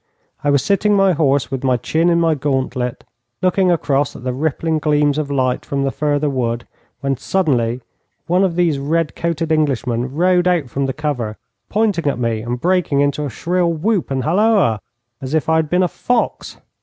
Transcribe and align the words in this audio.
I 0.43 0.49
was 0.49 0.63
sitting 0.65 0.95
my 0.95 1.11
horse, 1.11 1.51
with 1.51 1.63
my 1.63 1.77
chin 1.77 2.09
in 2.09 2.19
my 2.19 2.33
gauntlet, 2.33 3.03
looking 3.43 3.71
across 3.71 4.15
at 4.15 4.23
the 4.23 4.33
rippling 4.33 4.79
gleams 4.79 5.19
of 5.19 5.29
light 5.29 5.63
from 5.63 5.83
the 5.83 5.91
further 5.91 6.27
wood, 6.27 6.65
when 7.01 7.17
suddenly 7.17 7.81
one 8.25 8.43
of 8.43 8.55
these 8.55 8.79
red 8.79 9.15
coated 9.15 9.51
Englishmen 9.51 10.15
rode 10.15 10.47
out 10.47 10.71
from 10.71 10.87
the 10.87 10.93
cover, 10.93 11.37
pointing 11.69 12.07
at 12.07 12.17
me 12.17 12.41
and 12.41 12.59
breaking 12.59 12.99
into 13.01 13.25
a 13.25 13.29
shrill 13.29 13.71
whoop 13.71 14.09
and 14.09 14.23
halloa 14.23 14.79
as 15.21 15.35
if 15.35 15.47
I 15.47 15.57
had 15.57 15.69
been 15.69 15.83
a 15.83 15.87
fox. 15.87 16.57